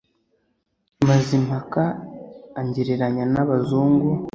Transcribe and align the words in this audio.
Mazimpaka 1.09 1.83
angereranya 2.59 3.23
n'abazungu 3.33 4.09